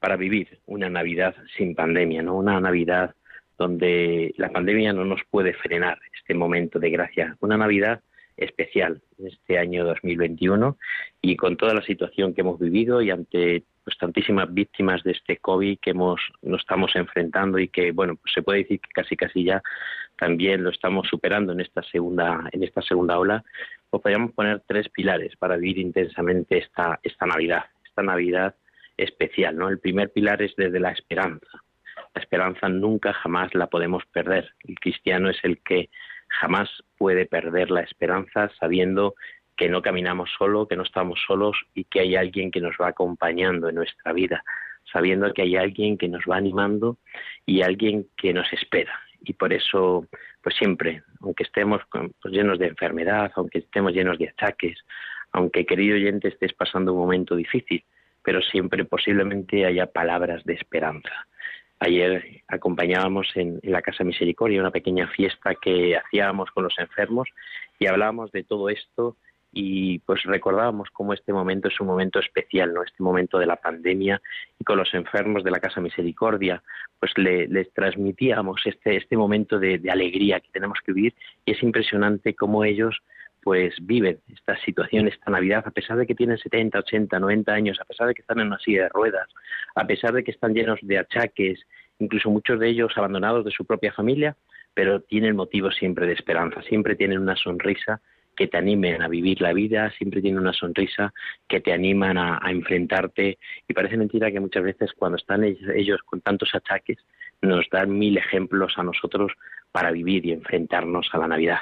para 0.00 0.16
vivir 0.16 0.58
una 0.66 0.90
Navidad 0.90 1.36
sin 1.56 1.76
pandemia, 1.76 2.20
¿no? 2.20 2.34
Una 2.34 2.58
Navidad 2.58 3.14
donde 3.56 4.34
la 4.38 4.48
pandemia 4.48 4.92
no 4.92 5.04
nos 5.04 5.20
puede 5.30 5.54
frenar 5.54 6.00
este 6.18 6.34
momento 6.34 6.80
de 6.80 6.90
gracia, 6.90 7.36
una 7.38 7.56
Navidad 7.56 8.00
especial 8.38 9.02
este 9.18 9.58
año 9.58 9.84
2021 9.84 10.78
y 11.20 11.36
con 11.36 11.56
toda 11.56 11.74
la 11.74 11.82
situación 11.82 12.32
que 12.32 12.40
hemos 12.42 12.58
vivido 12.58 13.02
y 13.02 13.10
ante 13.10 13.64
pues 13.84 13.98
tantísimas 13.98 14.52
víctimas 14.52 15.02
de 15.02 15.12
este 15.12 15.38
COVID 15.38 15.78
que 15.80 15.90
hemos 15.90 16.20
nos 16.42 16.60
estamos 16.60 16.94
enfrentando 16.94 17.58
y 17.58 17.68
que 17.68 17.92
bueno 17.92 18.16
pues 18.16 18.32
se 18.32 18.42
puede 18.42 18.60
decir 18.60 18.80
que 18.80 18.90
casi 18.94 19.16
casi 19.16 19.44
ya 19.44 19.62
también 20.16 20.62
lo 20.62 20.70
estamos 20.70 21.08
superando 21.08 21.52
en 21.52 21.60
esta 21.60 21.82
segunda 21.82 22.48
en 22.52 22.62
esta 22.62 22.82
segunda 22.82 23.18
ola 23.18 23.44
pues 23.90 24.02
podríamos 24.02 24.32
poner 24.32 24.62
tres 24.66 24.88
pilares 24.88 25.36
para 25.36 25.56
vivir 25.56 25.78
intensamente 25.78 26.58
esta 26.58 27.00
esta 27.02 27.26
Navidad 27.26 27.64
esta 27.84 28.02
Navidad 28.02 28.54
especial 28.96 29.56
no 29.56 29.68
el 29.68 29.78
primer 29.78 30.12
pilar 30.12 30.42
es 30.42 30.54
desde 30.56 30.80
la 30.80 30.90
esperanza. 30.90 31.64
La 32.14 32.22
esperanza 32.22 32.68
nunca 32.68 33.12
jamás 33.12 33.54
la 33.54 33.68
podemos 33.68 34.04
perder. 34.06 34.52
El 34.66 34.78
cristiano 34.78 35.30
es 35.30 35.38
el 35.42 35.58
que 35.58 35.88
jamás 36.28 36.70
puede 36.96 37.26
perder 37.26 37.70
la 37.70 37.80
esperanza 37.80 38.50
sabiendo 38.60 39.14
que 39.56 39.68
no 39.68 39.82
caminamos 39.82 40.30
solo, 40.38 40.68
que 40.68 40.76
no 40.76 40.84
estamos 40.84 41.20
solos 41.26 41.56
y 41.74 41.84
que 41.84 42.00
hay 42.00 42.16
alguien 42.16 42.50
que 42.50 42.60
nos 42.60 42.76
va 42.80 42.88
acompañando 42.88 43.68
en 43.68 43.74
nuestra 43.74 44.12
vida, 44.12 44.44
sabiendo 44.92 45.32
que 45.34 45.42
hay 45.42 45.56
alguien 45.56 45.98
que 45.98 46.08
nos 46.08 46.22
va 46.30 46.36
animando 46.36 46.98
y 47.44 47.62
alguien 47.62 48.06
que 48.16 48.32
nos 48.32 48.50
espera. 48.52 49.00
Y 49.20 49.32
por 49.32 49.52
eso, 49.52 50.06
pues 50.42 50.54
siempre, 50.56 51.02
aunque 51.20 51.42
estemos 51.42 51.82
pues, 51.90 52.32
llenos 52.32 52.60
de 52.60 52.68
enfermedad, 52.68 53.32
aunque 53.34 53.58
estemos 53.58 53.92
llenos 53.92 54.16
de 54.18 54.28
achaques, 54.28 54.78
aunque 55.32 55.66
querido 55.66 55.96
oyente 55.96 56.28
estés 56.28 56.54
pasando 56.54 56.92
un 56.92 57.00
momento 57.00 57.34
difícil, 57.34 57.84
pero 58.22 58.40
siempre 58.40 58.84
posiblemente 58.84 59.66
haya 59.66 59.86
palabras 59.86 60.44
de 60.44 60.54
esperanza. 60.54 61.26
Ayer 61.80 62.42
acompañábamos 62.48 63.28
en, 63.36 63.60
la 63.62 63.82
Casa 63.82 64.02
Misericordia 64.02 64.60
una 64.60 64.70
pequeña 64.70 65.06
fiesta 65.08 65.54
que 65.54 65.96
hacíamos 65.96 66.50
con 66.50 66.64
los 66.64 66.78
enfermos 66.78 67.28
y 67.78 67.86
hablábamos 67.86 68.32
de 68.32 68.42
todo 68.42 68.68
esto 68.68 69.16
y 69.52 70.00
pues 70.00 70.24
recordábamos 70.24 70.90
cómo 70.92 71.14
este 71.14 71.32
momento 71.32 71.68
es 71.68 71.80
un 71.80 71.86
momento 71.86 72.18
especial, 72.18 72.74
¿no? 72.74 72.82
Este 72.82 73.02
momento 73.02 73.38
de 73.38 73.46
la 73.46 73.56
pandemia 73.56 74.20
y 74.58 74.64
con 74.64 74.76
los 74.76 74.92
enfermos 74.92 75.42
de 75.44 75.50
la 75.50 75.60
Casa 75.60 75.80
Misericordia, 75.80 76.62
pues 76.98 77.12
le, 77.16 77.46
les 77.46 77.72
transmitíamos 77.72 78.60
este, 78.66 78.96
este 78.96 79.16
momento 79.16 79.58
de, 79.58 79.78
de 79.78 79.90
alegría 79.90 80.40
que 80.40 80.50
tenemos 80.50 80.78
que 80.84 80.92
vivir 80.92 81.14
y 81.44 81.52
es 81.52 81.62
impresionante 81.62 82.34
cómo 82.34 82.64
ellos 82.64 83.00
pues 83.42 83.74
viven 83.80 84.18
esta 84.32 84.56
situación, 84.64 85.08
esta 85.08 85.30
Navidad, 85.30 85.62
a 85.66 85.70
pesar 85.70 85.96
de 85.96 86.06
que 86.06 86.14
tienen 86.14 86.38
70, 86.38 86.78
80, 86.78 87.18
90 87.18 87.52
años, 87.52 87.78
a 87.80 87.84
pesar 87.84 88.08
de 88.08 88.14
que 88.14 88.22
están 88.22 88.40
en 88.40 88.48
una 88.48 88.58
silla 88.58 88.84
de 88.84 88.88
ruedas, 88.90 89.28
a 89.74 89.86
pesar 89.86 90.12
de 90.12 90.24
que 90.24 90.30
están 90.30 90.54
llenos 90.54 90.78
de 90.82 90.98
achaques, 90.98 91.60
incluso 91.98 92.30
muchos 92.30 92.60
de 92.60 92.68
ellos 92.68 92.92
abandonados 92.96 93.44
de 93.44 93.50
su 93.50 93.64
propia 93.64 93.92
familia, 93.92 94.36
pero 94.74 95.00
tienen 95.00 95.36
motivos 95.36 95.76
siempre 95.76 96.06
de 96.06 96.12
esperanza, 96.12 96.62
siempre 96.62 96.94
tienen 96.94 97.18
una 97.18 97.36
sonrisa 97.36 98.00
que 98.38 98.46
te 98.46 98.56
animen 98.56 99.02
a 99.02 99.08
vivir 99.08 99.40
la 99.40 99.52
vida, 99.52 99.90
siempre 99.98 100.22
tienen 100.22 100.40
una 100.40 100.52
sonrisa, 100.52 101.12
que 101.48 101.60
te 101.60 101.72
animan 101.72 102.16
a, 102.16 102.38
a 102.40 102.52
enfrentarte. 102.52 103.36
Y 103.66 103.74
parece 103.74 103.96
mentira 103.96 104.30
que 104.30 104.38
muchas 104.38 104.62
veces 104.62 104.92
cuando 104.96 105.16
están 105.16 105.42
ellos, 105.42 106.00
con 106.04 106.20
tantos 106.20 106.54
achaques, 106.54 106.98
nos 107.42 107.68
dan 107.70 107.98
mil 107.98 108.16
ejemplos 108.16 108.74
a 108.76 108.84
nosotros 108.84 109.32
para 109.72 109.90
vivir 109.90 110.24
y 110.24 110.32
enfrentarnos 110.32 111.08
a 111.12 111.18
la 111.18 111.26
Navidad. 111.26 111.58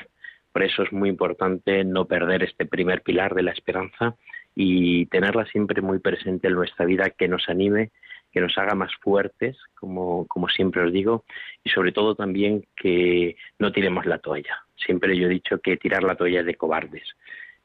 Por 0.57 0.63
eso 0.63 0.85
es 0.85 0.91
muy 0.91 1.11
importante 1.11 1.85
no 1.85 2.07
perder 2.07 2.43
este 2.43 2.65
primer 2.65 3.03
pilar 3.03 3.35
de 3.35 3.43
la 3.43 3.51
esperanza 3.51 4.17
y 4.55 5.05
tenerla 5.05 5.45
siempre 5.45 5.83
muy 5.83 5.99
presente 5.99 6.49
en 6.49 6.55
nuestra 6.55 6.87
vida, 6.87 7.11
que 7.11 7.29
nos 7.29 7.47
anime, 7.51 7.91
que 8.33 8.41
nos 8.41 8.57
haga 8.57 8.75
más 8.75 8.91
fuertes, 9.03 9.59
como, 9.75 10.27
como 10.29 10.49
siempre 10.49 10.81
os 10.81 10.91
digo, 10.91 11.27
y 11.63 11.69
sobre 11.69 11.93
todo 11.93 12.15
también 12.15 12.65
que 12.75 13.37
no 13.59 13.71
tiremos 13.71 14.07
la 14.07 14.19
toalla. 14.19 14.65
Siempre 14.77 15.15
yo 15.19 15.27
he 15.27 15.29
dicho 15.29 15.59
que 15.59 15.77
tirar 15.77 16.03
la 16.03 16.17
toalla 16.17 16.41
es 16.41 16.47
de 16.47 16.55
cobardes. 16.55 17.05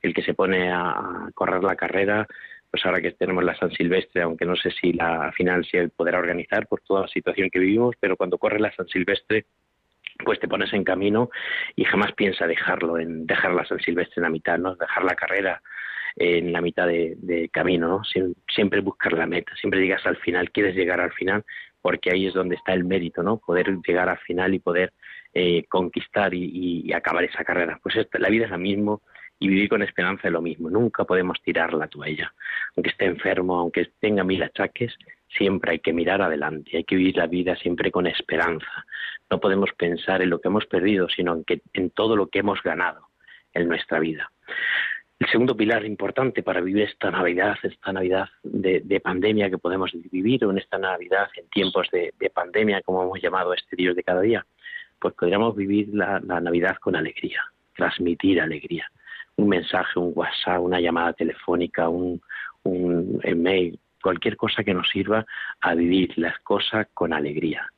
El 0.01 0.13
que 0.13 0.23
se 0.23 0.33
pone 0.33 0.69
a 0.69 1.29
correr 1.33 1.63
la 1.63 1.77
carrera, 1.77 2.27
pues 2.69 2.85
ahora 2.85 3.01
que 3.01 3.13
tenemos 3.13 3.45
la 3.45 3.55
San 3.55 3.71
Silvestre, 3.71 4.23
aunque 4.23 4.43
no 4.43 4.57
sé 4.57 4.69
si 4.69 4.91
la 4.91 5.31
final 5.31 5.63
se 5.63 5.87
podrá 5.87 6.19
organizar 6.19 6.67
por 6.67 6.81
toda 6.81 7.03
la 7.03 7.07
situación 7.07 7.49
que 7.51 7.59
vivimos, 7.59 7.95
pero 8.01 8.17
cuando 8.17 8.37
corre 8.37 8.59
la 8.59 8.75
San 8.75 8.89
Silvestre 8.89 9.45
pues 10.23 10.39
te 10.39 10.47
pones 10.47 10.73
en 10.73 10.83
camino 10.83 11.29
y 11.75 11.83
jamás 11.83 12.13
piensa 12.13 12.47
dejarlo, 12.47 12.97
en 12.97 13.25
dejar 13.25 13.53
la 13.53 13.65
San 13.65 13.79
Silvestre 13.79 14.15
en 14.17 14.23
la 14.23 14.29
mitad, 14.29 14.57
¿no? 14.57 14.75
Dejar 14.75 15.03
la 15.03 15.15
carrera 15.15 15.61
en 16.15 16.51
la 16.51 16.61
mitad 16.61 16.87
de, 16.87 17.49
camino, 17.51 17.87
¿no? 17.87 18.01
Siempre 18.53 18.81
buscar 18.81 19.13
la 19.13 19.25
meta, 19.25 19.53
siempre 19.55 19.79
llegas 19.79 20.05
al 20.05 20.17
final, 20.17 20.51
quieres 20.51 20.75
llegar 20.75 20.99
al 20.99 21.13
final, 21.13 21.43
porque 21.81 22.11
ahí 22.11 22.27
es 22.27 22.33
donde 22.33 22.55
está 22.55 22.73
el 22.73 22.83
mérito, 22.83 23.23
¿no? 23.23 23.37
Poder 23.37 23.77
llegar 23.85 24.09
al 24.09 24.19
final 24.19 24.53
y 24.53 24.59
poder 24.59 24.93
eh, 25.33 25.65
conquistar 25.69 26.33
y, 26.33 26.83
y, 26.85 26.93
acabar 26.93 27.23
esa 27.23 27.43
carrera. 27.43 27.79
Pues 27.81 27.95
esta, 27.95 28.19
la 28.19 28.29
vida 28.29 28.45
es 28.45 28.51
la 28.51 28.57
mismo 28.57 29.01
y 29.39 29.47
vivir 29.47 29.69
con 29.69 29.81
esperanza 29.81 30.27
es 30.27 30.33
lo 30.33 30.41
mismo. 30.41 30.69
Nunca 30.69 31.03
podemos 31.05 31.41
tirar 31.41 31.73
la 31.73 31.87
toalla. 31.87 32.33
Aunque 32.75 32.91
esté 32.91 33.05
enfermo, 33.05 33.57
aunque 33.57 33.89
tenga 33.99 34.23
mil 34.23 34.43
achaques, 34.43 34.95
siempre 35.37 35.71
hay 35.71 35.79
que 35.79 35.93
mirar 35.93 36.21
adelante, 36.21 36.77
hay 36.77 36.83
que 36.83 36.95
vivir 36.95 37.17
la 37.17 37.27
vida 37.27 37.55
siempre 37.55 37.91
con 37.91 38.07
esperanza. 38.07 38.85
No 39.29 39.39
podemos 39.39 39.71
pensar 39.73 40.21
en 40.21 40.29
lo 40.29 40.39
que 40.39 40.47
hemos 40.47 40.65
perdido, 40.65 41.07
sino 41.09 41.33
en, 41.33 41.43
que, 41.43 41.61
en 41.73 41.89
todo 41.89 42.15
lo 42.15 42.27
que 42.27 42.39
hemos 42.39 42.61
ganado 42.63 43.07
en 43.53 43.67
nuestra 43.67 43.99
vida. 43.99 44.31
El 45.19 45.27
segundo 45.27 45.55
pilar 45.55 45.85
importante 45.85 46.41
para 46.41 46.61
vivir 46.61 46.83
esta 46.83 47.11
Navidad, 47.11 47.55
esta 47.61 47.93
Navidad 47.93 48.29
de, 48.41 48.81
de 48.83 48.99
pandemia 48.99 49.51
que 49.51 49.59
podemos 49.59 49.91
vivir, 49.93 50.43
o 50.45 50.51
en 50.51 50.57
esta 50.57 50.79
Navidad 50.79 51.29
en 51.35 51.47
tiempos 51.49 51.89
de, 51.91 52.13
de, 52.19 52.29
pandemia, 52.31 52.81
como 52.81 53.03
hemos 53.03 53.21
llamado 53.21 53.53
este 53.53 53.75
Dios 53.75 53.95
de 53.95 54.03
cada 54.03 54.21
día, 54.21 54.45
pues 54.99 55.13
podríamos 55.13 55.55
vivir 55.55 55.89
la, 55.93 56.19
la 56.25 56.41
Navidad 56.41 56.77
con 56.77 56.95
alegría, 56.95 57.43
transmitir 57.75 58.41
alegría. 58.41 58.89
Un 59.35 59.49
mensaje, 59.49 59.99
un 59.99 60.11
WhatsApp, 60.15 60.59
una 60.59 60.79
llamada 60.79 61.13
telefónica, 61.13 61.87
un, 61.87 62.19
un 62.63 63.19
email, 63.23 63.79
cualquier 64.01 64.37
cosa 64.37 64.63
que 64.63 64.73
nos 64.73 64.89
sirva 64.89 65.25
a 65.61 65.75
vivir 65.75 66.17
las 66.17 66.37
cosas 66.39 66.87
con 66.93 67.13
alegría. 67.13 67.71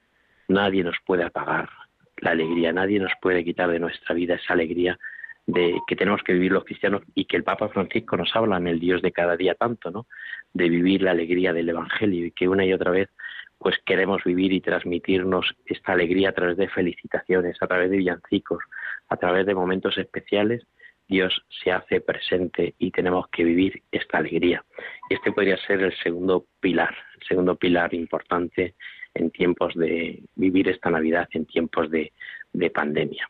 Nadie 0.48 0.84
nos 0.84 0.96
puede 1.06 1.24
apagar 1.24 1.70
la 2.18 2.32
alegría, 2.32 2.72
nadie 2.72 3.00
nos 3.00 3.12
puede 3.22 3.44
quitar 3.44 3.70
de 3.70 3.80
nuestra 3.80 4.16
vida 4.16 4.36
esa 4.36 4.54
alegría 4.54 4.98
de 5.46 5.78
que 5.88 5.96
tenemos 5.96 6.22
que 6.24 6.34
vivir 6.34 6.52
los 6.52 6.64
cristianos 6.64 7.02
y 7.14 7.26
que 7.26 7.36
el 7.36 7.44
Papa 7.44 7.68
Francisco 7.68 8.16
nos 8.16 8.34
habla 8.36 8.58
en 8.58 8.68
el 8.68 8.80
Dios 8.80 9.02
de 9.02 9.12
cada 9.12 9.36
día 9.36 9.56
tanto, 9.56 9.92
¿no? 9.92 10.08
De 10.54 10.70
vivir 10.70 11.02
la 11.02 11.12
alegría 11.12 11.52
del 11.52 11.70
Evangelio 11.70 12.26
y 12.26 12.32
que 12.32 12.48
una 12.48 12.66
y 12.66 12.74
otra 12.74 12.92
vez 12.92 13.10
pues 13.58 13.78
queremos 13.86 14.22
vivir 14.26 14.52
y 14.52 14.60
transmitirnos 14.60 15.56
esta 15.66 15.94
alegría 15.94 16.30
a 16.30 16.34
través 16.34 16.58
de 16.58 16.68
felicitaciones, 16.68 17.58
a 17.62 17.68
través 17.68 17.90
de 17.90 17.98
villancicos, 17.98 18.62
a 19.08 19.16
través 19.16 19.46
de 19.46 19.56
momentos 19.56 19.98
especiales 19.98 20.66
Dios 21.08 21.46
se 21.64 21.72
hace 21.72 22.02
presente 22.02 22.76
y 22.80 22.92
tenemos 22.92 23.28
que 23.28 23.44
vivir 23.44 23.84
esta 23.92 24.20
alegría. 24.20 24.64
Y 25.10 25.16
este 25.16 25.32
podría 25.32 25.58
ser 25.58 25.82
el 25.82 25.96
segundo 25.98 26.46
pilar, 26.60 26.96
el 27.20 27.28
segundo 27.28 27.56
pilar 27.56 27.94
importante 27.94 28.76
en 29.14 29.30
tiempos 29.30 29.76
de 29.76 30.24
vivir 30.36 30.70
esta 30.70 30.90
Navidad, 30.90 31.28
en 31.32 31.46
tiempos 31.46 31.92
de, 31.92 32.14
de 32.54 32.70
pandemia. 32.70 33.30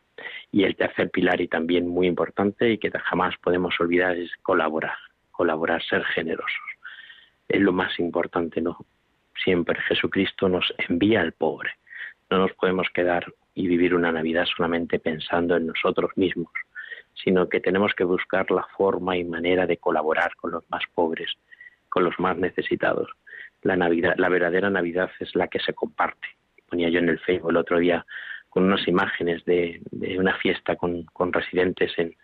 Y 0.50 0.64
el 0.64 0.76
tercer 0.76 1.10
pilar 1.10 1.40
y 1.40 1.48
también 1.48 1.88
muy 1.88 2.06
importante 2.06 2.70
y 2.70 2.78
que 2.78 2.90
jamás 2.90 3.36
podemos 3.38 3.78
olvidar 3.80 4.16
es 4.16 4.30
colaborar, 4.42 4.96
colaborar, 5.30 5.82
ser 5.82 6.04
generosos. 6.04 6.62
Es 7.48 7.60
lo 7.60 7.72
más 7.72 7.98
importante, 7.98 8.60
¿no? 8.60 8.78
Siempre 9.42 9.80
Jesucristo 9.82 10.48
nos 10.48 10.72
envía 10.88 11.20
al 11.20 11.32
pobre. 11.32 11.72
No 12.30 12.38
nos 12.38 12.52
podemos 12.54 12.88
quedar 12.94 13.26
y 13.54 13.66
vivir 13.66 13.94
una 13.94 14.12
Navidad 14.12 14.46
solamente 14.46 14.98
pensando 14.98 15.56
en 15.56 15.66
nosotros 15.66 16.12
mismos 16.16 16.50
sino 17.24 17.48
que 17.48 17.60
tenemos 17.60 17.94
que 17.94 18.04
buscar 18.04 18.50
la 18.50 18.66
forma 18.76 19.16
y 19.16 19.24
manera 19.24 19.66
de 19.66 19.78
colaborar 19.78 20.36
con 20.36 20.52
los 20.52 20.68
más 20.70 20.82
pobres, 20.94 21.32
con 21.88 22.04
los 22.04 22.18
más 22.20 22.36
necesitados. 22.36 23.10
La 23.62 23.76
Navidad, 23.76 24.14
la 24.18 24.28
verdadera 24.28 24.68
Navidad 24.68 25.10
es 25.18 25.34
la 25.34 25.48
que 25.48 25.58
se 25.58 25.72
comparte. 25.72 26.28
Ponía 26.68 26.90
yo 26.90 26.98
en 26.98 27.08
el 27.08 27.18
Facebook 27.18 27.50
el 27.50 27.56
otro 27.56 27.78
día 27.78 28.04
con 28.50 28.64
unas 28.64 28.86
imágenes 28.86 29.44
de, 29.46 29.80
una 30.18 30.36
fiesta 30.36 30.76
con, 30.76 31.04
con 31.06 31.32
residentes 31.32 31.92
en, 31.96 32.14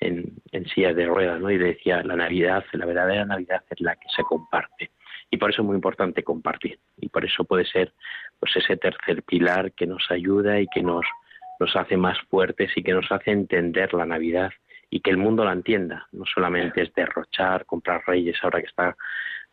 en, 0.00 0.34
en, 0.50 0.66
sillas 0.66 0.94
de 0.94 1.06
ruedas, 1.06 1.40
¿no? 1.40 1.50
Y 1.50 1.56
decía, 1.56 2.02
la 2.02 2.16
Navidad, 2.16 2.64
la 2.72 2.84
verdadera 2.84 3.24
Navidad 3.24 3.62
es 3.70 3.80
la 3.80 3.96
que 3.96 4.08
se 4.14 4.22
comparte. 4.22 4.90
Y 5.30 5.38
por 5.38 5.50
eso 5.50 5.62
es 5.62 5.66
muy 5.66 5.76
importante 5.76 6.22
compartir. 6.22 6.78
Y 6.98 7.08
por 7.08 7.24
eso 7.24 7.44
puede 7.44 7.64
ser 7.64 7.94
pues 8.38 8.54
ese 8.56 8.76
tercer 8.76 9.22
pilar 9.22 9.72
que 9.72 9.86
nos 9.86 10.10
ayuda 10.10 10.60
y 10.60 10.66
que 10.66 10.82
nos 10.82 11.06
nos 11.62 11.76
hace 11.76 11.96
más 11.96 12.18
fuertes 12.28 12.72
y 12.74 12.82
que 12.82 12.92
nos 12.92 13.10
hace 13.12 13.30
entender 13.30 13.94
la 13.94 14.04
Navidad 14.04 14.50
y 14.90 14.98
que 14.98 15.10
el 15.10 15.16
mundo 15.16 15.44
la 15.44 15.52
entienda. 15.52 16.08
No 16.10 16.24
solamente 16.26 16.82
es 16.82 16.92
derrochar, 16.92 17.66
comprar 17.66 18.02
reyes, 18.04 18.36
ahora 18.42 18.60
que 18.60 18.66
está, 18.66 18.96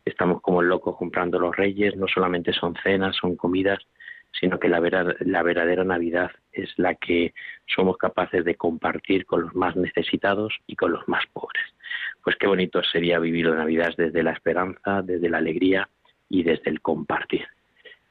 estamos 0.04 0.42
como 0.42 0.60
locos 0.60 0.96
comprando 0.96 1.38
los 1.38 1.54
reyes, 1.54 1.94
no 1.96 2.08
solamente 2.08 2.52
son 2.52 2.74
cenas, 2.82 3.14
son 3.14 3.36
comidas, 3.36 3.78
sino 4.32 4.58
que 4.58 4.68
la, 4.68 4.80
la 5.20 5.42
verdadera 5.44 5.84
Navidad 5.84 6.32
es 6.52 6.76
la 6.78 6.96
que 6.96 7.32
somos 7.66 7.96
capaces 7.96 8.44
de 8.44 8.56
compartir 8.56 9.24
con 9.24 9.42
los 9.42 9.54
más 9.54 9.76
necesitados 9.76 10.52
y 10.66 10.74
con 10.74 10.90
los 10.90 11.06
más 11.06 11.24
pobres. 11.32 11.62
Pues 12.24 12.34
qué 12.36 12.48
bonito 12.48 12.82
sería 12.82 13.20
vivir 13.20 13.46
la 13.46 13.56
Navidad 13.56 13.94
desde 13.96 14.24
la 14.24 14.32
esperanza, 14.32 15.02
desde 15.02 15.30
la 15.30 15.38
alegría 15.38 15.88
y 16.28 16.42
desde 16.42 16.70
el 16.70 16.80
compartir. 16.80 17.46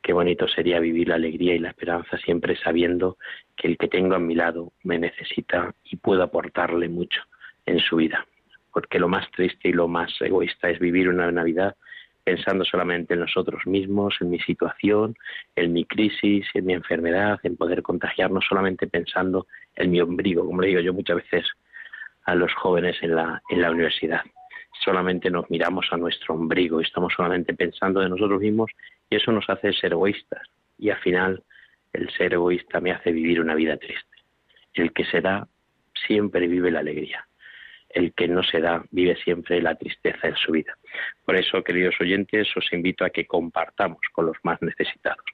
Qué 0.02 0.14
bonito 0.14 0.48
sería 0.48 0.80
vivir 0.80 1.10
la 1.10 1.16
alegría 1.16 1.56
y 1.56 1.60
la 1.60 1.70
esperanza 1.70 2.18
siempre 2.18 2.56
sabiendo 2.58 3.18
que 3.56 3.68
el 3.68 3.78
que 3.78 3.88
tengo 3.88 4.16
a 4.16 4.20
mi 4.20 4.36
lado 4.36 4.72
me 4.84 4.98
necesita 4.98 5.74
y 5.84 5.98
puedo 5.98 6.24
aportarle 6.24 6.88
mucho 6.88 7.22
en 7.66 7.80
su 7.80 7.98
vida. 7.98 8.26
Porque 8.72 9.00
lo 9.00 9.08
más 9.08 9.30
triste 9.32 9.70
y 9.70 9.74
lo 9.74 9.88
más 9.88 10.12
egoísta 10.22 10.70
es 10.70 10.80
vivir 10.80 11.10
una 11.10 11.32
Navidad 11.32 11.76
pensando 12.24 12.64
solamente 12.64 13.16
en 13.16 13.22
nosotros 13.22 13.66
mismos, 13.66 14.16
en 14.22 14.30
mi 14.30 14.40
situación, 14.40 15.16
en 15.56 15.74
mi 15.74 15.86
crisis, 15.86 16.46
en 16.54 16.66
mi 16.66 16.74
enfermedad, 16.74 17.40
en 17.44 17.58
poder 17.58 17.82
contagiarnos 17.82 18.46
solamente 18.48 18.88
pensando 18.88 19.48
en 19.76 19.92
mi 19.92 20.00
ombligo, 20.00 20.46
como 20.46 20.62
le 20.62 20.68
digo 20.68 20.82
yo 20.82 20.94
muchas 20.94 21.18
veces 21.18 21.46
a 22.26 22.36
los 22.36 22.54
jóvenes 22.54 22.98
en 23.02 23.16
la, 23.16 23.42
en 23.50 23.62
la 23.62 23.72
universidad. 23.72 24.22
Solamente 24.84 25.30
nos 25.30 25.50
miramos 25.50 25.88
a 25.92 25.98
nuestro 25.98 26.36
ombligo 26.36 26.80
y 26.80 26.86
estamos 26.86 27.14
solamente 27.14 27.54
pensando 27.54 28.00
de 28.00 28.10
nosotros 28.10 28.40
mismos 28.40 28.72
y 29.10 29.16
eso 29.16 29.32
nos 29.32 29.50
hace 29.50 29.74
ser 29.74 29.92
egoístas. 29.92 30.42
Y 30.78 30.90
al 30.90 31.00
final 31.00 31.44
el 31.94 32.10
ser 32.12 32.34
egoísta 32.34 32.80
me 32.80 32.92
hace 32.92 33.12
vivir 33.12 33.42
una 33.42 33.56
vida 33.56 33.78
triste. 33.78 34.18
El 34.74 34.94
que 34.94 35.06
se 35.06 35.22
da 35.22 35.48
siempre 36.08 36.48
vive 36.48 36.72
la 36.72 36.80
alegría. 36.80 37.28
El 37.90 38.14
que 38.14 38.28
no 38.28 38.44
se 38.44 38.62
da 38.62 38.84
vive 38.92 39.16
siempre 39.24 39.62
la 39.62 39.76
tristeza 39.76 40.28
en 40.28 40.36
su 40.36 40.52
vida. 40.52 40.78
Por 41.26 41.36
eso, 41.36 41.64
queridos 41.64 41.96
oyentes, 42.00 42.48
os 42.56 42.72
invito 42.72 43.04
a 43.04 43.10
que 43.10 43.26
compartamos 43.26 44.00
con 44.12 44.28
los 44.28 44.38
más 44.44 44.62
necesitados. 44.62 45.26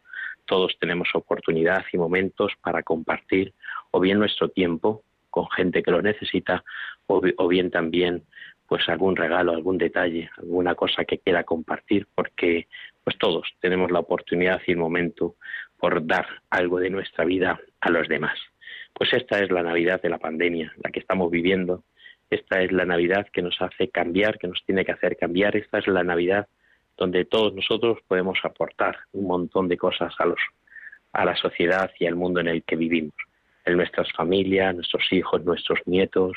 Todos 0.46 0.78
tenemos 0.80 1.10
oportunidad 1.14 1.84
y 1.92 1.98
momentos 1.98 2.54
para 2.62 2.84
compartir 2.84 3.54
o 3.92 4.00
bien 4.00 4.20
nuestro 4.20 4.50
tiempo 4.50 5.04
con 5.30 5.50
gente 5.52 5.84
que 5.84 5.92
lo 5.92 6.02
necesita 6.02 6.64
o, 7.08 7.48
bien 7.50 7.70
también 7.70 8.24
pues 8.68 8.88
algún 8.90 9.16
regalo, 9.16 9.52
algún 9.52 9.78
detalle, 9.78 10.30
alguna 10.38 10.76
cosa 10.76 11.06
que 11.06 11.20
quiera 11.20 11.44
compartir, 11.44 12.08
porque 12.14 12.68
pues 13.04 13.18
todos 13.18 13.48
tenemos 13.60 13.92
la 13.92 14.00
oportunidad 14.00 14.62
y 14.66 14.72
el 14.72 14.78
momento 14.78 15.36
por 15.78 16.06
dar 16.06 16.26
algo 16.50 16.80
de 16.80 16.90
nuestra 16.90 17.26
vida 17.26 17.60
a 17.82 17.90
los 17.92 18.08
demás. 18.08 18.38
Pues 18.94 19.14
esta 19.14 19.40
es 19.40 19.52
la 19.52 19.62
Navidad 19.62 20.02
de 20.02 20.10
la 20.10 20.18
pandemia, 20.18 20.74
la 20.84 20.90
que 20.90 21.00
estamos 21.00 21.30
viviendo. 21.30 21.84
Esta 22.30 22.62
es 22.62 22.72
la 22.72 22.86
Navidad 22.86 23.28
que 23.32 23.42
nos 23.42 23.62
hace 23.62 23.90
cambiar, 23.90 24.40
que 24.40 24.48
nos 24.48 24.64
tiene 24.66 24.84
que 24.84 24.94
hacer 24.94 25.18
cambiar. 25.18 25.56
Esta 25.56 25.78
es 25.78 25.88
la 25.88 26.04
Navidad 26.04 26.48
donde 26.98 27.26
todos 27.26 27.54
nosotros 27.54 28.00
podemos 28.08 28.40
aportar 28.44 28.98
un 29.12 29.28
montón 29.28 29.68
de 29.68 29.78
cosas 29.78 30.14
a 30.18 30.26
los 30.26 30.40
a 31.12 31.24
la 31.24 31.36
sociedad 31.38 31.92
y 31.98 32.08
al 32.08 32.16
mundo 32.16 32.42
en 32.42 32.48
el 32.50 32.64
que 32.64 32.76
vivimos, 32.76 33.16
en 33.64 33.78
nuestras 33.78 34.12
familias, 34.12 34.76
nuestros 34.76 35.04
hijos, 35.14 35.46
nuestros 35.46 35.80
nietos, 35.86 36.34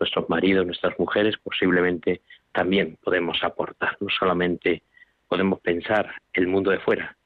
nuestros 0.00 0.28
maridos, 0.28 0.66
nuestras 0.66 0.98
mujeres, 0.98 1.36
posiblemente 1.36 2.22
también 2.52 2.96
podemos 3.02 3.38
aportar, 3.44 3.96
no 4.00 4.08
solamente 4.08 4.82
podemos 5.28 5.60
pensar 5.60 6.10
el 6.32 6.48
mundo 6.48 6.70
de 6.70 6.80
fuera, 6.80 7.16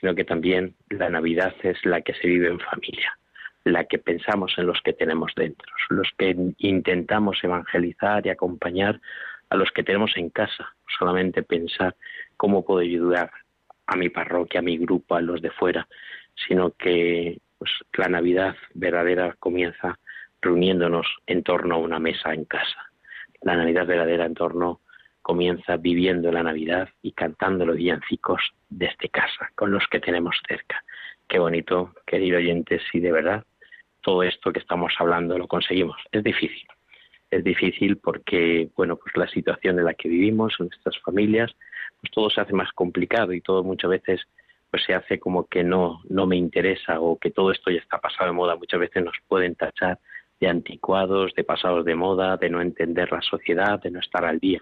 sino 0.00 0.14
que 0.14 0.24
también 0.24 0.74
la 0.88 1.10
Navidad 1.10 1.54
es 1.62 1.84
la 1.84 2.00
que 2.00 2.14
se 2.14 2.26
vive 2.26 2.48
en 2.48 2.60
familia, 2.60 3.18
la 3.64 3.84
que 3.84 3.98
pensamos 3.98 4.54
en 4.56 4.66
los 4.66 4.80
que 4.82 4.92
tenemos 4.92 5.32
dentro, 5.36 5.70
los 5.90 6.08
que 6.16 6.34
intentamos 6.58 7.42
evangelizar 7.42 8.26
y 8.26 8.30
acompañar 8.30 9.00
a 9.50 9.56
los 9.56 9.70
que 9.70 9.82
tenemos 9.82 10.16
en 10.16 10.30
casa, 10.30 10.74
solamente 10.98 11.42
pensar 11.42 11.94
cómo 12.36 12.64
puedo 12.64 12.80
ayudar 12.80 13.30
a 13.86 13.96
mi 13.96 14.08
parroquia, 14.08 14.60
a 14.60 14.62
mi 14.62 14.78
grupo, 14.78 15.14
a 15.14 15.20
los 15.20 15.42
de 15.42 15.50
fuera, 15.50 15.86
sino 16.46 16.70
que 16.70 17.38
pues, 17.58 17.70
la 17.94 18.08
Navidad 18.08 18.56
verdadera 18.74 19.36
comienza 19.38 19.98
reuniéndonos 20.42 21.06
en 21.26 21.42
torno 21.42 21.76
a 21.76 21.78
una 21.78 21.98
mesa 21.98 22.34
en 22.34 22.44
casa. 22.44 22.90
La 23.40 23.56
Navidad 23.56 23.86
verdadera 23.86 24.26
en 24.26 24.34
torno 24.34 24.80
comienza 25.22 25.76
viviendo 25.76 26.30
la 26.32 26.42
Navidad 26.42 26.88
y 27.00 27.12
cantando 27.12 27.64
los 27.64 27.76
villancicos 27.76 28.42
desde 28.68 29.08
casa, 29.08 29.50
con 29.54 29.70
los 29.70 29.86
que 29.88 30.00
tenemos 30.00 30.36
cerca. 30.46 30.84
Qué 31.28 31.38
bonito, 31.38 31.94
querido 32.04 32.38
oyente, 32.38 32.80
si 32.90 33.00
de 33.00 33.12
verdad 33.12 33.44
todo 34.02 34.24
esto 34.24 34.52
que 34.52 34.58
estamos 34.58 34.92
hablando 34.98 35.38
lo 35.38 35.46
conseguimos. 35.46 35.96
Es 36.10 36.24
difícil. 36.24 36.66
Es 37.30 37.42
difícil 37.44 37.96
porque, 37.96 38.68
bueno, 38.76 38.96
pues 38.96 39.16
la 39.16 39.28
situación 39.28 39.78
en 39.78 39.86
la 39.86 39.94
que 39.94 40.08
vivimos, 40.08 40.54
en 40.58 40.66
nuestras 40.66 40.98
familias, 40.98 41.54
pues 42.00 42.10
todo 42.12 42.28
se 42.28 42.40
hace 42.40 42.52
más 42.52 42.70
complicado 42.72 43.32
y 43.32 43.40
todo 43.40 43.62
muchas 43.62 43.90
veces 43.90 44.20
pues 44.70 44.84
se 44.84 44.94
hace 44.94 45.20
como 45.20 45.46
que 45.46 45.62
no, 45.62 46.00
no 46.08 46.26
me 46.26 46.36
interesa 46.36 46.98
o 46.98 47.18
que 47.18 47.30
todo 47.30 47.52
esto 47.52 47.70
ya 47.70 47.78
está 47.78 47.98
pasado 47.98 48.26
de 48.30 48.32
moda. 48.32 48.56
Muchas 48.56 48.80
veces 48.80 49.04
nos 49.04 49.14
pueden 49.28 49.54
tachar 49.54 49.98
de 50.42 50.48
anticuados, 50.48 51.32
de 51.34 51.44
pasados 51.44 51.86
de 51.86 51.94
moda, 51.94 52.36
de 52.36 52.50
no 52.50 52.60
entender 52.60 53.10
la 53.10 53.22
sociedad, 53.22 53.80
de 53.80 53.90
no 53.90 54.00
estar 54.00 54.26
al 54.26 54.38
día 54.38 54.60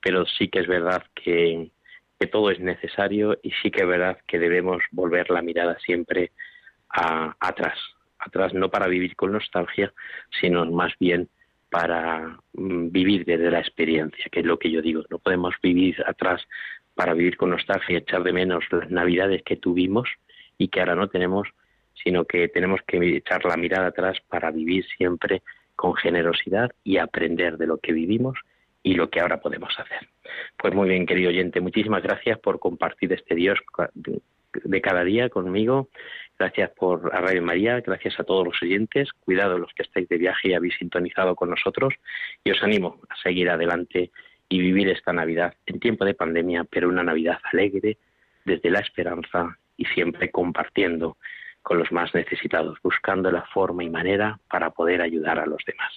pero 0.00 0.24
sí 0.26 0.48
que 0.48 0.60
es 0.60 0.66
verdad 0.66 1.04
que, 1.14 1.70
todo 2.30 2.50
es 2.50 2.60
necesario 2.60 3.38
y 3.42 3.50
sí 3.62 3.70
que 3.70 3.80
es 3.80 3.88
verdad 3.88 4.18
que 4.26 4.38
debemos 4.38 4.82
volver 4.90 5.30
la 5.30 5.40
mirada 5.40 5.78
siempre 5.78 6.32
a, 6.90 7.34
atrás, 7.40 7.78
atrás 8.18 8.52
no 8.52 8.70
para 8.70 8.88
vivir 8.88 9.16
con 9.16 9.32
nostalgia, 9.32 9.90
sino 10.38 10.66
más 10.66 10.92
bien 11.00 11.30
para 11.70 12.38
mm, 12.52 12.90
vivir 12.90 13.24
desde 13.24 13.50
la 13.50 13.60
experiencia, 13.60 14.26
que 14.30 14.40
es 14.40 14.46
lo 14.46 14.58
que 14.58 14.70
yo 14.70 14.82
digo. 14.82 15.02
No 15.08 15.18
podemos 15.18 15.54
vivir 15.62 15.96
atrás 16.06 16.46
para 16.94 17.14
vivir 17.14 17.38
con 17.38 17.48
nostalgia 17.48 17.94
y 17.94 17.96
echar 17.96 18.22
de 18.22 18.34
menos 18.34 18.64
las 18.70 18.90
navidades 18.90 19.42
que 19.42 19.56
tuvimos 19.56 20.06
y 20.58 20.68
que 20.68 20.80
ahora 20.80 20.96
no 20.96 21.08
tenemos, 21.08 21.48
sino 22.02 22.24
que 22.24 22.48
tenemos 22.48 22.80
que 22.86 23.16
echar 23.16 23.44
la 23.44 23.56
mirada 23.56 23.88
atrás 23.88 24.18
para 24.28 24.50
vivir 24.50 24.84
siempre 24.96 25.42
con 25.76 25.94
generosidad 25.94 26.70
y 26.84 26.98
aprender 26.98 27.56
de 27.56 27.66
lo 27.66 27.78
que 27.78 27.92
vivimos 27.92 28.38
y 28.82 28.94
lo 28.94 29.10
que 29.10 29.20
ahora 29.20 29.40
podemos 29.40 29.78
hacer. 29.78 30.08
Pues 30.56 30.74
muy 30.74 30.88
bien, 30.88 31.06
querido 31.06 31.30
oyente, 31.30 31.60
muchísimas 31.60 32.02
gracias 32.02 32.38
por 32.38 32.58
compartir 32.58 33.12
este 33.12 33.34
Dios 33.34 33.58
de 34.52 34.80
cada 34.80 35.04
día 35.04 35.28
conmigo. 35.28 35.88
Gracias 36.38 36.70
por 36.70 37.14
a 37.14 37.20
Radio 37.20 37.42
María, 37.42 37.80
gracias 37.80 38.18
a 38.18 38.24
todos 38.24 38.46
los 38.46 38.62
oyentes. 38.62 39.12
Cuidado 39.12 39.58
los 39.58 39.72
que 39.74 39.82
estáis 39.82 40.08
de 40.08 40.16
viaje 40.16 40.48
y 40.48 40.54
habéis 40.54 40.76
sintonizado 40.76 41.34
con 41.34 41.50
nosotros. 41.50 41.94
Y 42.44 42.50
os 42.50 42.62
animo 42.62 43.00
a 43.08 43.16
seguir 43.16 43.50
adelante 43.50 44.10
y 44.48 44.58
vivir 44.58 44.88
esta 44.88 45.12
Navidad 45.12 45.54
en 45.66 45.78
tiempo 45.78 46.04
de 46.04 46.14
pandemia, 46.14 46.64
pero 46.64 46.88
una 46.88 47.02
Navidad 47.02 47.38
alegre, 47.52 47.98
desde 48.44 48.70
la 48.70 48.80
esperanza 48.80 49.58
y 49.76 49.84
siempre 49.86 50.30
compartiendo 50.30 51.18
con 51.62 51.78
los 51.78 51.92
más 51.92 52.14
necesitados, 52.14 52.78
buscando 52.82 53.30
la 53.30 53.42
forma 53.52 53.84
y 53.84 53.90
manera 53.90 54.38
para 54.48 54.70
poder 54.70 55.02
ayudar 55.02 55.38
a 55.38 55.46
los 55.46 55.62
demás. 55.66 55.92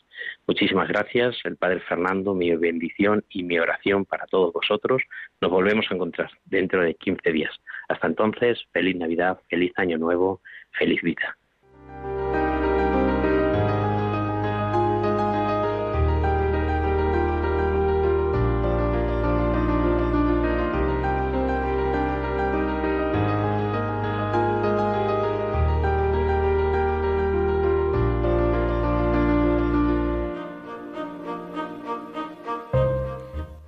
Muchísimas 0.48 0.88
gracias, 0.88 1.38
el 1.44 1.58
Padre 1.58 1.80
Fernando, 1.82 2.34
mi 2.34 2.54
bendición 2.56 3.24
y 3.30 3.44
mi 3.44 3.60
oración 3.60 4.06
para 4.06 4.26
todos 4.28 4.54
vosotros. 4.54 5.02
Nos 5.42 5.52
volvemos 5.52 5.86
a 5.90 5.96
encontrar 5.96 6.30
dentro 6.46 6.82
de 6.82 6.96
15 6.96 7.32
días. 7.32 7.54
Hasta 7.88 8.08
entonces, 8.08 8.64
feliz 8.72 8.96
Navidad, 8.96 9.40
feliz 9.50 9.72
Año 9.76 9.98
Nuevo, 9.98 10.42
feliz 10.72 11.02
vida. 11.02 11.38